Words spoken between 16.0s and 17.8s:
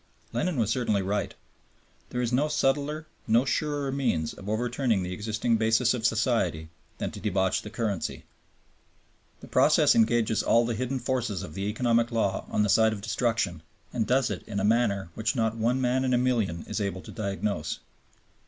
in a million is able to diagnose.